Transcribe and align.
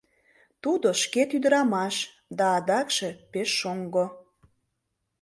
Тудо— 0.63 0.87
шкет 1.01 1.29
ӱдырамаш 1.37 1.95
да 2.37 2.45
адакше 2.57 3.09
пеш 3.31 3.49
шоҥго. 3.59 4.05